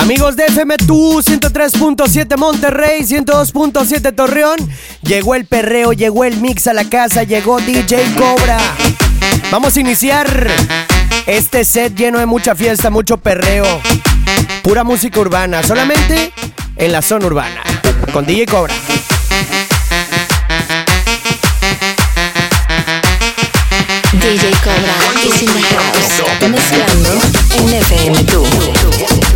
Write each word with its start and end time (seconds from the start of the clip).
Amigos 0.00 0.34
de 0.34 0.46
FM2 0.46 1.24
103.7 1.24 2.38
Monterrey, 2.38 3.02
102.7 3.02 4.14
Torreón, 4.14 4.56
llegó 5.02 5.34
el 5.34 5.44
perreo, 5.44 5.92
llegó 5.92 6.24
el 6.24 6.38
mix 6.40 6.66
a 6.68 6.72
la 6.72 6.88
casa, 6.88 7.22
llegó 7.22 7.60
DJ 7.60 8.14
Cobra. 8.16 8.58
Vamos 9.52 9.76
a 9.76 9.80
iniciar 9.80 10.48
este 11.26 11.66
set 11.66 11.94
lleno 11.94 12.18
de 12.18 12.24
mucha 12.24 12.54
fiesta, 12.54 12.88
mucho 12.88 13.18
perreo, 13.18 13.66
pura 14.62 14.84
música 14.84 15.20
urbana, 15.20 15.62
solamente 15.62 16.32
en 16.76 16.92
la 16.92 17.02
zona 17.02 17.26
urbana, 17.26 17.60
con 18.10 18.24
DJ 18.24 18.46
Cobra. 18.46 18.72
DJ 24.12 24.50
Cobra 24.64 24.94
is 25.26 25.42
in 25.42 25.52
the 25.52 25.62
house, 25.76 26.48
mezclando 26.48 27.20
en 27.52 27.68
FM2. 27.82 29.29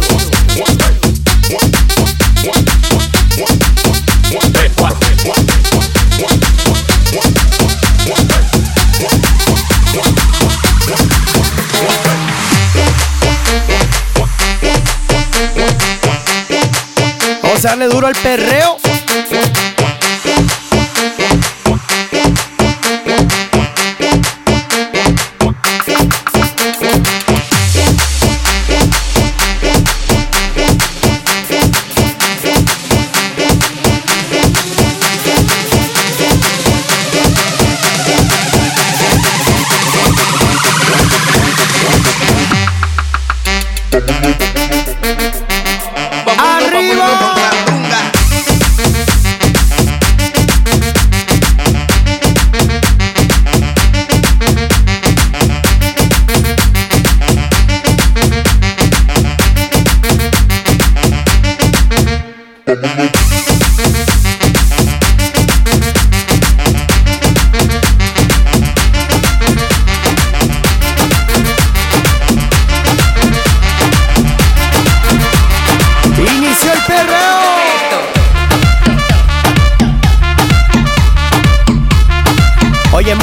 Vamos 17.55 17.67
a 17.67 17.69
darle 17.69 17.87
duro 17.87 18.09
al 18.09 18.17
perreo. 18.17 18.79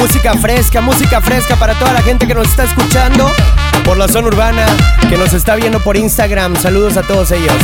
Música 0.02 0.34
fresca, 0.34 0.80
música 0.80 1.20
fresca 1.20 1.54
para 1.54 1.78
toda 1.78 1.92
la 1.92 2.02
gente 2.02 2.26
que 2.26 2.34
nos 2.34 2.48
está 2.48 2.64
escuchando 2.64 3.30
por 3.84 3.96
la 3.96 4.08
zona 4.08 4.26
urbana, 4.26 4.66
que 5.08 5.16
nos 5.16 5.32
está 5.32 5.54
viendo 5.54 5.78
por 5.78 5.96
Instagram. 5.96 6.56
Saludos 6.56 6.96
a 6.96 7.02
todos 7.02 7.30
ellos. 7.30 7.54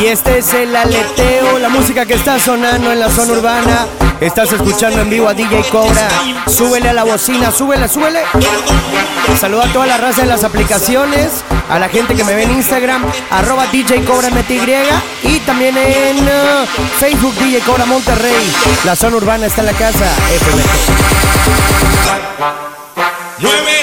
Y 0.00 0.06
este 0.06 0.38
es 0.38 0.52
el 0.54 0.74
aleteo, 0.74 1.58
la 1.58 1.68
música 1.68 2.06
que 2.06 2.14
está 2.14 2.38
sonando 2.38 2.92
en 2.92 3.00
la 3.00 3.10
zona 3.10 3.32
urbana. 3.32 3.86
Estás 4.20 4.52
escuchando 4.52 5.00
en 5.00 5.10
vivo 5.10 5.28
a 5.28 5.34
DJ 5.34 5.64
Cobra. 5.70 6.08
Súbele 6.46 6.88
a 6.88 6.92
la 6.92 7.04
bocina, 7.04 7.50
súbele, 7.50 7.88
súbele. 7.88 8.20
Saluda 9.38 9.64
a 9.64 9.72
toda 9.72 9.86
la 9.86 9.98
raza 9.98 10.22
de 10.22 10.28
las 10.28 10.44
aplicaciones, 10.44 11.44
a 11.68 11.78
la 11.78 11.88
gente 11.88 12.14
que 12.14 12.22
me 12.24 12.34
ve 12.34 12.44
en 12.44 12.52
Instagram, 12.52 13.02
arroba 13.30 13.66
DJ 13.66 14.04
Cobra 14.04 14.30
MTY 14.30 14.60
y 15.24 15.38
también 15.40 15.76
en 15.76 16.18
uh, 16.18 16.66
Facebook 16.98 17.34
DJ 17.34 17.60
Cobra 17.60 17.86
Monterrey. 17.86 18.52
La 18.84 18.94
zona 18.94 19.16
urbana 19.16 19.46
está 19.46 19.62
en 19.62 19.66
la 19.66 19.72
casa, 19.72 20.06
FM. 20.36 20.62
9 23.38 23.81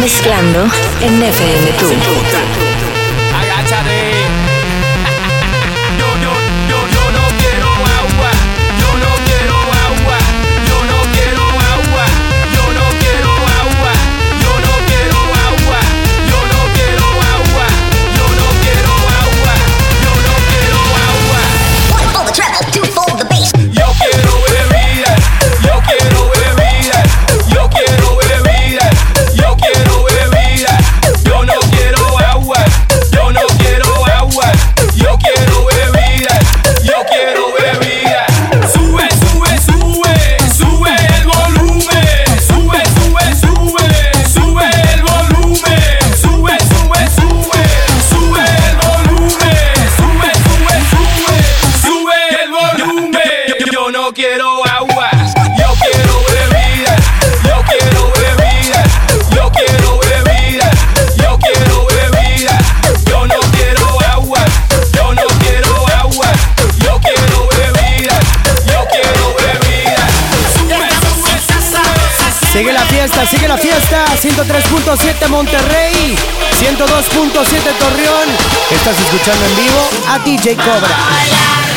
Mezclando 0.00 0.64
en 1.02 1.22
FM 1.22 1.70
Tour. 1.78 2.65
103.7 74.36 75.28
Monterrey, 75.28 76.14
102.7 76.60 77.78
Torreón. 77.78 78.28
Estás 78.70 79.00
escuchando 79.00 79.46
en 79.46 79.56
vivo 79.56 79.88
a 80.10 80.18
DJ 80.18 80.56
Cobra. 80.56 81.75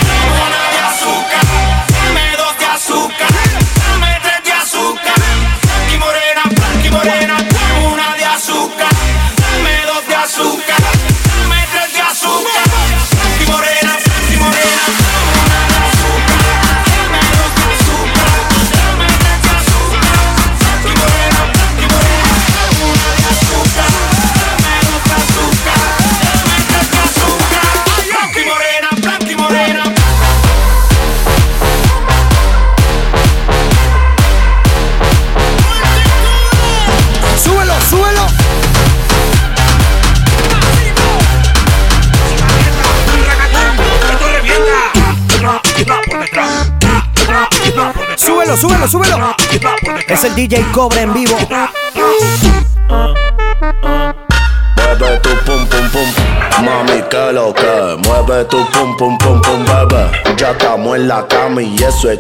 Es 50.20 50.26
el 50.26 50.36
DJ 50.36 50.66
Cobra 50.74 51.00
en 51.00 51.14
vivo. 51.14 51.38
Mueve 54.76 55.18
tu 55.22 55.30
pum 55.46 55.66
pum 55.68 55.90
pum, 55.92 56.66
mami 56.66 57.02
que 57.10 57.32
lo 57.32 57.54
que 57.54 57.98
Mueve 58.04 58.44
tu 58.50 58.58
pum 58.72 58.98
pum 58.98 59.18
pum 59.18 59.42
pum, 59.42 59.66
bebé 59.66 60.12
Ya 60.36 60.52
estamos 60.52 60.98
en 60.98 61.08
la 61.08 61.26
cama 61.26 61.62
y 61.62 61.74
eso 61.78 62.12
es. 62.12 62.20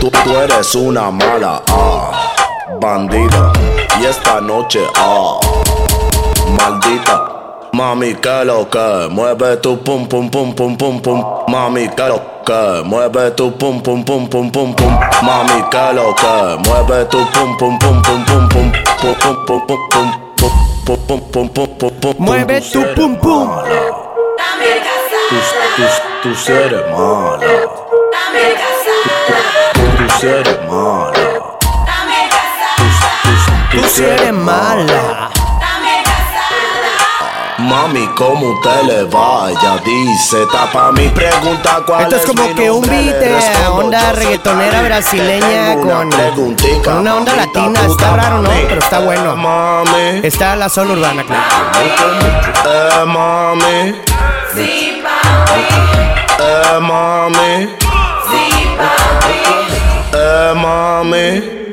Tú, 0.00 0.10
tú 0.10 0.36
eres 0.36 0.74
una 0.74 1.08
mala, 1.12 1.62
ah 1.68 2.32
Bandida. 2.80 3.52
Y 4.00 4.06
esta 4.06 4.40
noche, 4.40 4.80
ah 4.96 5.38
Maldita 6.58 7.33
Mami 7.74 8.14
que 8.14 8.44
lo 8.44 8.70
que 8.70 9.08
Mueve 9.10 9.56
tu 9.56 9.76
pum 9.76 10.06
pum 10.06 10.30
pum 10.30 10.54
pum 10.54 10.76
pum 10.76 11.00
pum 11.00 11.24
Mami 11.48 11.88
que 11.88 12.06
lo 12.06 12.20
que 12.46 12.82
Mueve 12.84 13.32
tu 13.32 13.50
pum 13.50 13.82
pum 13.82 14.04
pum 14.04 14.28
pum 14.28 14.48
pum 14.48 14.72
pum 14.74 14.92
Mami 15.22 15.60
que 15.72 15.92
lo 15.92 16.14
que 16.14 16.56
Mueve 16.68 17.04
tu 17.10 17.18
pum 17.32 17.56
pum 17.58 17.76
pum 17.80 18.00
pum 18.00 18.24
pum 18.26 18.48
pum 18.48 18.72
Pum 19.00 19.14
pum 19.18 19.36
pum 19.44 19.60
pum 19.66 19.78
pum 19.90 20.06
pum 20.36 20.50
pum 20.86 21.08
pum 21.08 21.20
pum 21.32 21.48
pum 21.48 21.68
pum 21.76 21.90
pum 22.00 22.14
Mueve 22.20 22.60
tu 22.60 22.84
pum 22.94 23.16
pum. 23.16 23.48
Tú, 26.22 26.28
eres 26.48 26.84
mala 26.96 27.40
Tú 29.96 30.26
eres 30.28 30.58
mala 30.70 31.12
Tú 33.72 34.02
eres 34.02 34.32
mala. 34.32 35.43
Mami, 37.68 38.06
¿cómo 38.16 38.48
usted 38.50 38.82
le 38.82 39.04
vaya? 39.04 39.78
Dice, 39.84 40.44
tapa 40.52 40.92
mi 40.92 41.08
pregunta 41.08 41.82
cuál 41.86 42.02
Esto 42.02 42.16
es 42.16 42.26
como 42.26 42.42
mi 42.48 42.54
que 42.54 42.70
un 42.70 42.80
nombre? 42.82 43.02
beat 43.04 43.20
Le 43.20 43.28
de 43.28 43.66
onda 43.68 44.12
reggaetonera 44.12 44.82
brasileña 44.82 45.74
con- 45.80 46.10
preguntica, 46.10 46.82
con 46.82 46.98
una 46.98 47.16
onda 47.16 47.34
latina. 47.36 47.80
Está 47.86 48.16
raro, 48.16 48.42
¿no? 48.42 48.48
mami. 48.50 48.64
Pero 48.68 48.80
está 48.80 48.98
bueno. 49.00 49.36
Mami, 49.36 50.20
Está 50.22 50.56
la 50.56 50.68
zona 50.68 50.92
urbana, 50.92 51.24
claro. 51.24 51.42
eh, 52.66 53.04
mami. 53.06 53.94
Eh, 56.38 56.80
mami. 56.80 57.68
Eh, 60.12 60.52
mami. 60.54 61.63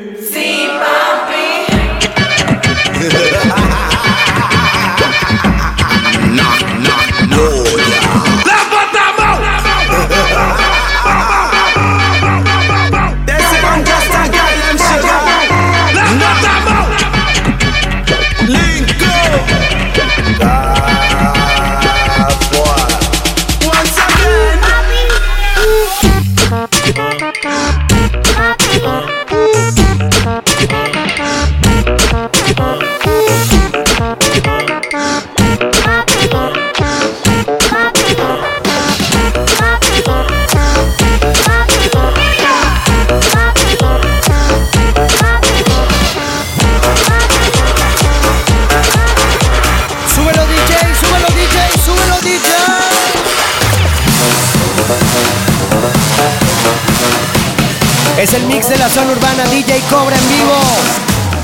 El 58.34 58.46
mix 58.46 58.66
de 58.68 58.78
la 58.78 58.88
zona 58.88 59.12
urbana 59.12 59.44
DJ 59.44 59.78
Cobra 59.90 60.16
en 60.16 60.28
vivo. 60.28 60.56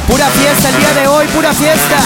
Pura 0.09 0.26
fiesta 0.30 0.71
el 0.71 0.76
día 0.78 0.95
de 0.95 1.07
hoy, 1.07 1.26
pura 1.28 1.52
fiesta. 1.52 1.99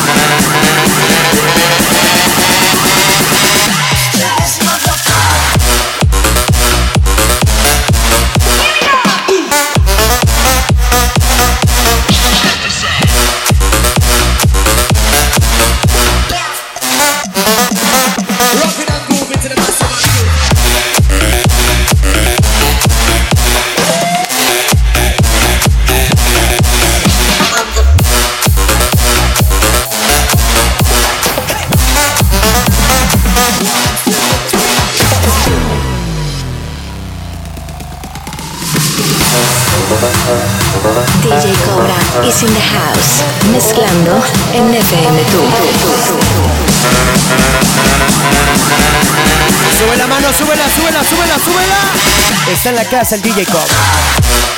Está 52.63 52.71
en 52.71 52.77
la 52.77 52.85
casa 52.85 53.17
el 53.17 53.23
DJ 53.23 53.45
Cobra. 53.47 54.52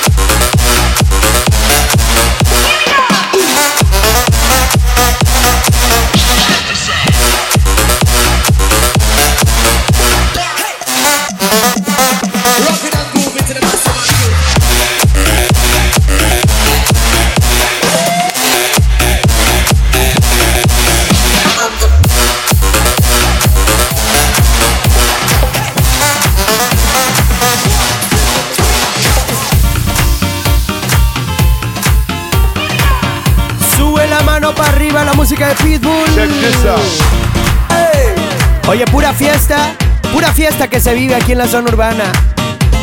Oye, 38.75 38.87
pura 38.87 39.13
fiesta, 39.13 39.57
pura 40.13 40.33
fiesta 40.33 40.67
que 40.67 40.81
se 40.81 40.95
vive 40.95 41.15
aquí 41.15 41.31
en 41.31 41.39
la 41.39 41.47
zona 41.47 41.71
urbana. 41.71 42.11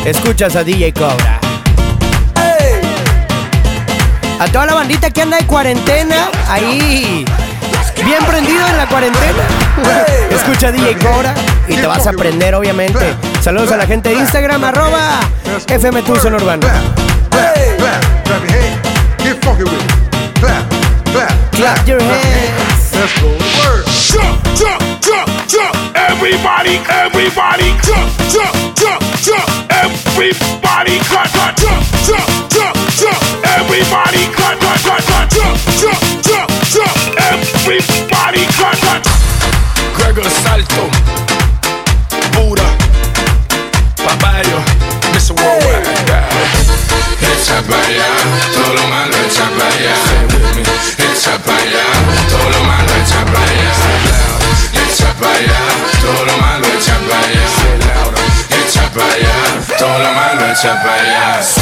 Escuchas 0.06 0.56
a 0.56 0.64
DJ 0.64 0.94
Cobra. 0.94 1.38
A 4.40 4.46
toda 4.50 4.64
la 4.64 4.72
bandita 4.72 5.10
que 5.10 5.20
anda 5.20 5.36
de 5.36 5.44
cuarentena, 5.44 6.30
ahí 6.48 7.26
bien 8.06 8.24
prendido 8.26 8.66
en 8.68 8.76
la 8.78 8.88
cuarentena. 8.88 9.42
Escucha 10.30 10.72
DJ 10.72 10.96
Cobra 10.96 11.34
y 11.68 11.74
te 11.74 11.86
vas 11.86 12.06
a 12.06 12.10
aprender, 12.10 12.54
obviamente. 12.54 13.14
Saludos 13.42 13.70
a 13.72 13.76
la 13.76 13.86
gente 13.86 14.08
de 14.08 14.14
Instagram, 14.14 14.64
arroba 14.64 15.20
FM 15.68 16.00
Tucson 16.04 16.32
Urbano. 16.32 16.68
Champaias 60.62 61.61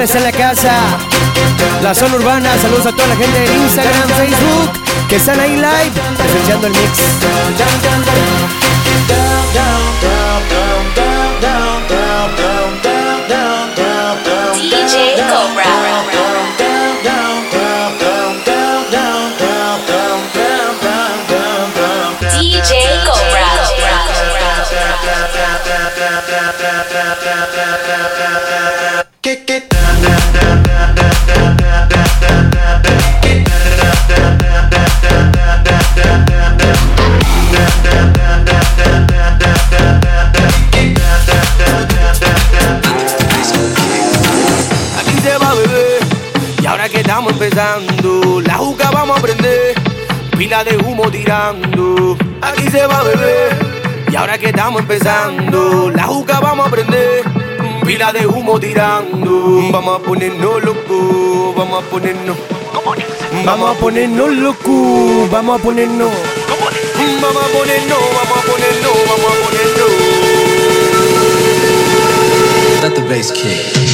En 0.00 0.22
la 0.24 0.32
casa. 0.32 0.72
La 1.82 1.94
zona 1.94 2.14
urbana. 2.14 2.48
Saludos 2.62 2.86
a 2.86 2.92
toda 2.92 3.06
la 3.08 3.16
gente 3.16 3.38
de 3.38 3.54
Instagram, 3.54 4.08
Facebook, 4.16 4.70
que 5.10 5.16
están 5.16 5.38
ahí 5.38 5.56
live 5.56 5.92
presenciando 6.16 6.68
el 6.68 6.72
mix. 6.72 6.98
DJ 14.56 15.16
Cobra. 15.28 15.69
Pila 50.40 50.64
de 50.64 50.74
humo 50.78 51.10
tirando 51.10 52.16
Aquí 52.40 52.62
se 52.70 52.86
va 52.86 53.02
bebé 53.02 53.50
Y 54.10 54.16
ahora 54.16 54.38
que 54.38 54.46
estamos 54.46 54.80
empezando 54.80 55.90
La 55.90 56.04
juca 56.04 56.40
vamos 56.40 56.66
a 56.66 56.70
prender 56.70 57.24
Pila 57.84 58.10
de 58.10 58.26
humo 58.26 58.58
tirando 58.58 59.70
Vamos 59.70 60.00
a 60.00 60.02
ponernos 60.02 60.64
loco 60.64 61.52
Vamos 61.54 61.84
a 61.84 61.90
ponernos 61.90 62.38
Vamos 63.44 63.76
a 63.76 63.78
ponernos 63.78 64.30
loco. 64.30 65.28
Vamos 65.30 65.60
a 65.60 65.62
ponernos. 65.62 66.10
Vamos 66.48 67.44
a 67.44 67.48
ponernos 67.58 67.98
Vamos 68.00 68.38
a 68.38 68.42
ponernos 68.50 68.96
Vamos 69.10 69.30
a 69.30 69.44
ponernos 69.44 69.90
Let 72.82 72.94
the 72.94 73.02
bass 73.02 73.30
kick. 73.30 73.89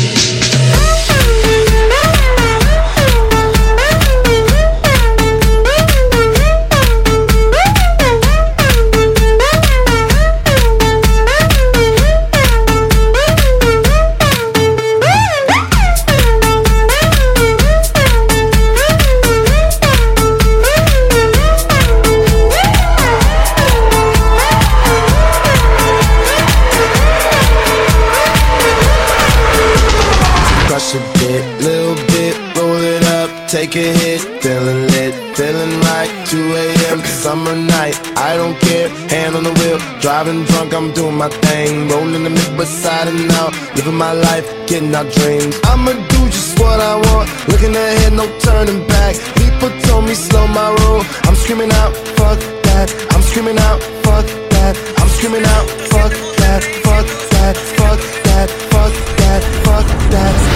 Take 33.69 33.77
a 33.85 33.99
hit, 33.99 34.21
feeling 34.43 34.83
lit, 34.87 35.15
feeling 35.37 35.81
right. 35.81 36.11
2 36.27 36.55
a.m. 36.55 37.01
summer 37.05 37.55
night, 37.55 37.97
I 38.17 38.37
don't 38.37 38.59
care, 38.61 38.89
hand 39.09 39.37
on 39.37 39.45
the 39.45 39.53
wheel, 39.59 39.79
driving 40.01 40.45
drunk, 40.45 40.75
I'm 40.75 40.93
doing 40.93 41.17
my 41.17 41.29
thing, 41.29 41.89
rolling 41.89 42.25
the 42.25 42.31
mid 42.31 42.57
beside 42.57 43.09
and 43.09 43.31
out, 43.33 43.53
living 43.77 43.95
my 43.95 44.13
life, 44.13 44.47
getting 44.67 44.95
our 44.95 45.05
dreams. 45.05 45.59
I'ma 45.65 45.93
do 45.93 46.21
just 46.27 46.59
what 46.59 46.81
I 46.81 46.97
want, 47.07 47.27
looking 47.49 47.75
ahead, 47.75 48.13
no 48.13 48.27
turning 48.41 48.87
back. 48.87 49.15
People 49.37 49.71
told 49.87 50.05
me 50.05 50.15
slow 50.15 50.47
my 50.49 50.69
roll, 50.83 51.03
I'm 51.27 51.37
screaming 51.37 51.73
out, 51.73 51.97
fuck 52.19 52.39
that, 52.67 52.89
I'm 53.13 53.23
screaming 53.23 53.59
out, 53.59 53.81
fuck 54.05 54.27
that, 54.55 54.75
I'm 54.99 55.09
screaming 55.17 55.47
out, 55.55 55.67
fuck 55.91 56.13
that, 56.41 56.63
fuck 56.87 57.07
that, 57.35 57.57
fuck 57.79 58.01
that, 58.27 58.49
fuck 58.71 58.93
that, 59.19 59.43
fuck 59.65 59.87
that. 60.11 60.56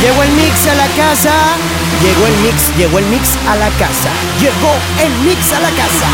Llegó 0.00 0.22
el 0.22 0.30
mix 0.32 0.66
a 0.66 0.74
la 0.74 0.86
casa. 0.88 1.32
Llegó 2.02 2.26
el 2.26 2.36
mix, 2.38 2.76
llegó 2.76 2.98
el 2.98 3.06
mix 3.06 3.28
a 3.48 3.56
la 3.56 3.68
casa. 3.70 4.10
Llegó 4.40 4.74
el 5.02 5.12
mix 5.24 5.52
a 5.52 5.60
la 5.60 5.70
casa. 5.70 6.06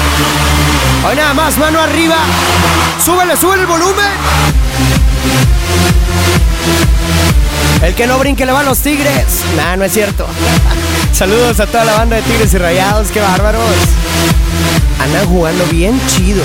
Hoy 1.08 1.16
nada 1.16 1.34
más, 1.34 1.58
mano 1.58 1.80
arriba. 1.80 2.16
Súbele, 3.04 3.36
súbele 3.36 3.62
el 3.62 3.66
volumen. 3.66 4.12
El 7.82 7.94
que 7.94 8.06
no 8.06 8.18
brinque 8.18 8.46
le 8.46 8.52
va 8.52 8.60
a 8.60 8.62
los 8.62 8.78
tigres. 8.78 9.26
Nah, 9.56 9.76
no 9.76 9.84
es 9.84 9.92
cierto. 9.92 10.26
Saludos 11.12 11.58
a 11.58 11.66
toda 11.66 11.84
la 11.84 11.94
banda 11.94 12.16
de 12.16 12.22
Tigres 12.22 12.54
y 12.54 12.58
Rayados, 12.58 13.08
qué 13.10 13.20
bárbaros. 13.20 13.62
Andan 15.00 15.26
jugando 15.26 15.64
bien 15.66 16.00
chido. 16.06 16.44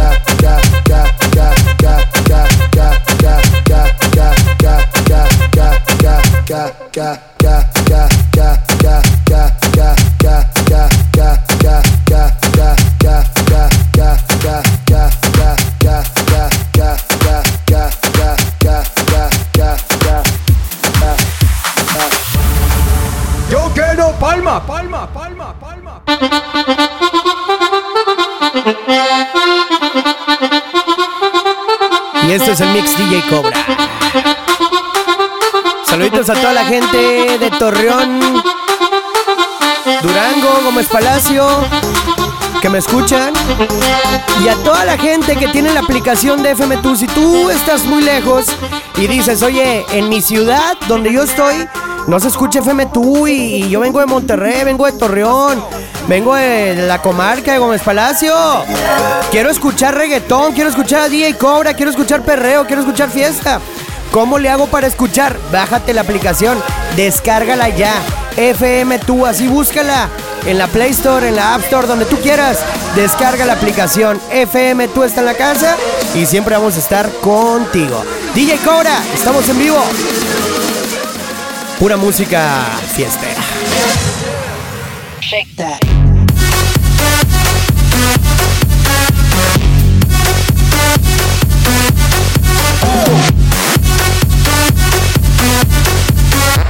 Yo 6.93 7.07
quiero 23.73 24.11
palma, 24.19 24.65
palma, 24.67 25.07
palma, 25.13 25.55
palma. 25.59 26.01
Y 32.23 32.31
este 32.33 32.51
es 32.51 32.59
el 32.59 32.73
mix 32.73 32.97
DJ 32.97 33.21
Cobra. 33.29 33.50
A 36.29 36.35
toda 36.35 36.53
la 36.53 36.65
gente 36.65 37.39
de 37.39 37.49
Torreón, 37.57 38.19
Durango, 40.03 40.59
Gómez 40.63 40.87
Palacio, 40.87 41.47
que 42.61 42.69
me 42.69 42.77
escuchan. 42.77 43.33
Y 44.43 44.47
a 44.47 44.55
toda 44.57 44.85
la 44.85 44.99
gente 44.99 45.35
que 45.35 45.47
tiene 45.47 45.73
la 45.73 45.79
aplicación 45.79 46.43
de 46.43 46.55
FM2. 46.55 46.95
Si 46.95 47.07
tú 47.07 47.49
estás 47.49 47.85
muy 47.85 48.03
lejos 48.03 48.45
y 48.97 49.07
dices, 49.07 49.41
oye, 49.41 49.83
en 49.93 50.09
mi 50.09 50.21
ciudad 50.21 50.77
donde 50.87 51.11
yo 51.11 51.23
estoy, 51.23 51.67
no 52.05 52.19
se 52.19 52.27
escucha 52.27 52.61
FM2 52.61 53.29
y, 53.31 53.33
y 53.63 53.69
yo 53.69 53.79
vengo 53.79 53.99
de 53.99 54.05
Monterrey, 54.05 54.63
vengo 54.63 54.85
de 54.85 54.91
Torreón, 54.91 55.63
vengo 56.07 56.35
de 56.35 56.85
la 56.87 57.01
comarca 57.01 57.53
de 57.53 57.57
Gómez 57.57 57.81
Palacio. 57.81 58.35
Quiero 59.31 59.49
escuchar 59.49 59.95
reggaetón, 59.95 60.53
quiero 60.53 60.69
escuchar 60.69 61.01
a 61.01 61.09
DJ 61.09 61.35
Cobra, 61.35 61.73
quiero 61.73 61.89
escuchar 61.89 62.21
perreo, 62.21 62.67
quiero 62.67 62.83
escuchar 62.83 63.09
fiesta. 63.09 63.59
¿Cómo 64.11 64.39
le 64.39 64.49
hago 64.49 64.67
para 64.67 64.87
escuchar? 64.87 65.37
Bájate 65.51 65.93
la 65.93 66.01
aplicación, 66.01 66.61
descárgala 66.95 67.69
ya. 67.69 67.93
FM2, 68.35 69.27
así 69.27 69.47
búscala 69.47 70.09
en 70.45 70.57
la 70.57 70.67
Play 70.67 70.91
Store, 70.91 71.27
en 71.29 71.35
la 71.35 71.55
App 71.55 71.63
Store, 71.63 71.87
donde 71.87 72.05
tú 72.05 72.17
quieras. 72.17 72.59
Descarga 72.95 73.45
la 73.45 73.53
aplicación. 73.53 74.19
FM2 74.31 75.05
está 75.05 75.21
en 75.21 75.25
la 75.25 75.33
casa 75.35 75.77
y 76.13 76.25
siempre 76.25 76.55
vamos 76.55 76.75
a 76.75 76.79
estar 76.79 77.09
contigo. 77.21 78.03
DJ 78.35 78.57
Cobra, 78.57 79.01
estamos 79.13 79.47
en 79.47 79.59
vivo. 79.59 79.81
Pura 81.79 81.97
música 81.97 82.65
fiestera. 82.93 83.41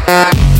Bye. 0.08 0.51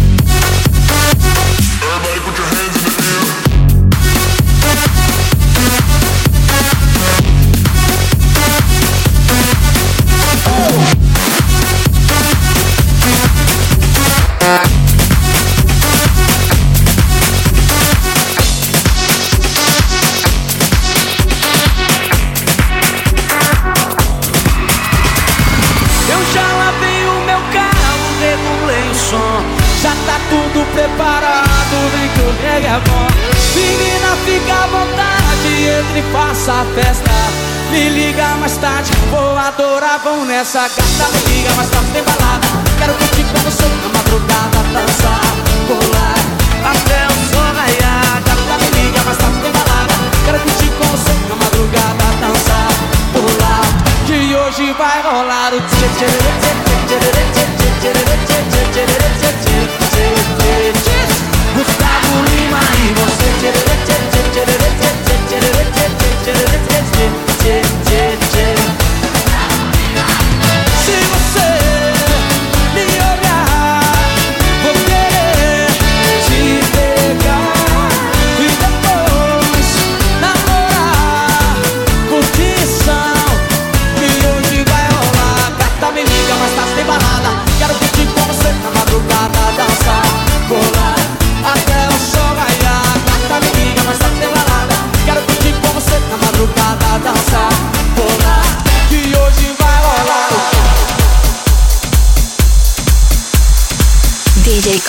sacar. 40.52 40.91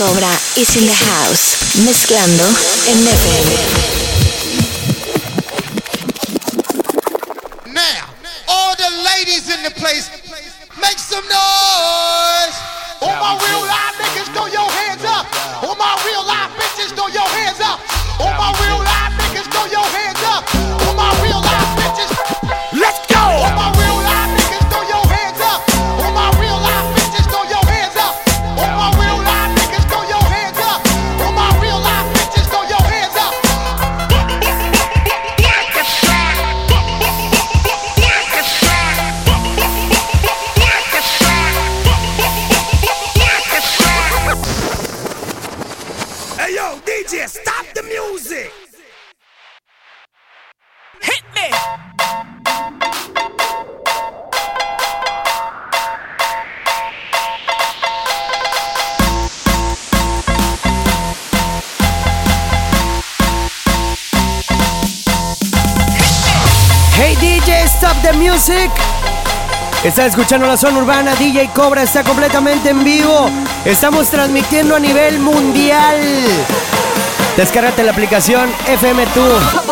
Cobra 0.03 0.35
is 0.57 0.75
in 0.75 0.85
the 0.85 0.93
house, 0.93 1.57
mezclando 1.85 2.45
en 2.89 3.07
FM. 3.07 4.02
Music. 68.43 68.71
Está 69.85 70.07
escuchando 70.07 70.47
la 70.47 70.57
zona 70.57 70.79
urbana, 70.79 71.15
DJ 71.15 71.51
Cobra 71.55 71.83
está 71.83 72.03
completamente 72.03 72.71
en 72.71 72.83
vivo. 72.83 73.31
Estamos 73.65 74.09
transmitiendo 74.11 74.75
a 74.75 74.81
nivel 74.81 75.21
mundial. 75.21 76.01
Descárgate 77.37 77.85
la 77.85 77.93
aplicación 77.93 78.51
FM2. 78.67 79.63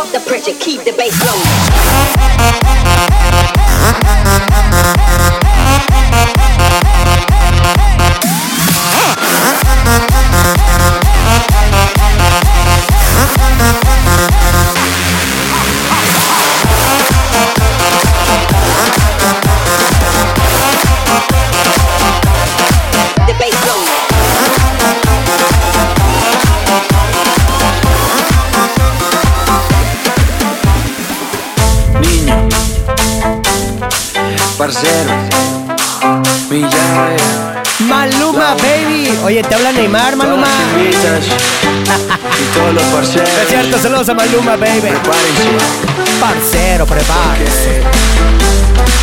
Maluma, 44.31 44.57
baby. 44.57 44.81
Prepárense. 44.81 46.21
Parcero, 46.21 46.87
prepárese. 46.87 47.83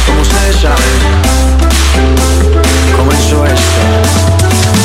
Como 0.05 0.21
ustedes 0.21 0.55
saben, 0.55 0.99
comenzó 2.95 3.45
esto. 3.45 3.81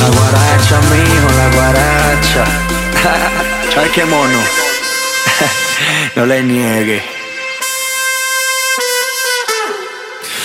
La 0.01 0.09
guaracha, 0.09 0.81
mijo, 0.91 1.29
la 1.39 1.49
guaracha. 1.55 2.45
Ay, 3.83 3.91
qué 3.95 4.05
mono. 4.05 4.39
no 6.17 6.27
le 6.27 6.43
niegue. 6.43 7.05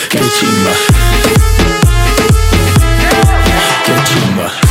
Qué 0.09 0.19
chimba. 0.19 0.73
Qué 3.83 3.93
chimba. 4.05 4.66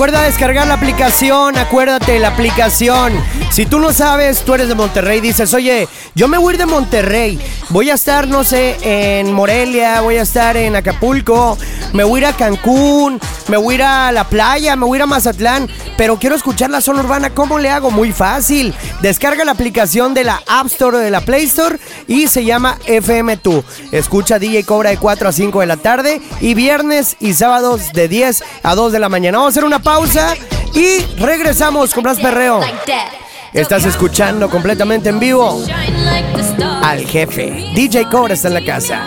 Recuerda 0.00 0.22
descargar 0.22 0.66
la 0.66 0.72
aplicación, 0.72 1.58
acuérdate 1.58 2.18
la 2.18 2.28
aplicación. 2.28 3.12
Si 3.50 3.66
tú 3.66 3.78
no 3.78 3.92
sabes, 3.92 4.46
tú 4.46 4.54
eres 4.54 4.68
de 4.68 4.74
Monterrey, 4.74 5.20
dices, 5.20 5.52
oye, 5.52 5.86
yo 6.14 6.26
me 6.26 6.38
voy 6.38 6.52
a 6.52 6.54
ir 6.54 6.58
de 6.58 6.64
Monterrey, 6.64 7.38
voy 7.70 7.90
a 7.90 7.94
estar, 7.94 8.28
no 8.28 8.44
sé, 8.44 8.76
en 8.82 9.32
Morelia, 9.32 10.00
voy 10.00 10.16
a 10.16 10.22
estar 10.22 10.56
en 10.56 10.76
Acapulco, 10.76 11.56
me 11.92 12.04
voy 12.04 12.20
a 12.20 12.22
ir 12.22 12.26
a 12.26 12.36
Cancún, 12.36 13.20
me 13.48 13.56
voy 13.56 13.74
a 13.74 13.76
ir 13.76 13.82
a 13.82 14.12
la 14.12 14.24
playa, 14.24 14.76
me 14.76 14.86
voy 14.86 14.96
a 14.96 14.98
ir 14.98 15.02
a 15.02 15.06
Mazatlán, 15.06 15.68
pero 15.96 16.18
quiero 16.18 16.36
escuchar 16.36 16.70
la 16.70 16.80
zona 16.80 17.00
urbana, 17.00 17.30
¿cómo 17.30 17.58
le 17.58 17.70
hago? 17.70 17.90
Muy 17.90 18.12
fácil. 18.12 18.74
Descarga 19.00 19.44
la 19.44 19.52
aplicación 19.52 20.14
de 20.14 20.24
la 20.24 20.42
App 20.46 20.66
Store 20.66 20.96
o 20.96 21.00
de 21.00 21.10
la 21.10 21.20
Play 21.20 21.44
Store 21.44 21.78
y 22.06 22.26
se 22.26 22.44
llama 22.44 22.78
FM2. 22.86 23.64
Escucha 23.92 24.38
DJ 24.38 24.64
Cobra 24.64 24.90
de 24.90 24.98
4 24.98 25.28
a 25.28 25.32
5 25.32 25.60
de 25.60 25.66
la 25.66 25.76
tarde 25.76 26.20
y 26.40 26.54
viernes 26.54 27.16
y 27.20 27.34
sábados 27.34 27.92
de 27.92 28.08
10 28.08 28.44
a 28.62 28.74
2 28.74 28.92
de 28.92 28.98
la 28.98 29.08
mañana. 29.08 29.38
Vamos 29.38 29.52
a 29.52 29.54
hacer 29.54 29.64
una 29.64 29.80
pausa 29.80 30.34
y 30.74 31.00
regresamos 31.16 31.94
con 31.94 32.04
más 32.04 32.18
perreo. 32.18 32.60
Estás 33.52 33.84
escuchando 33.84 34.48
completamente 34.48 35.08
en 35.08 35.18
vivo 35.18 35.60
al 36.82 37.04
jefe. 37.06 37.70
DJ 37.74 38.08
Cobra 38.10 38.34
está 38.34 38.48
en 38.48 38.54
la 38.54 38.64
casa. 38.64 39.02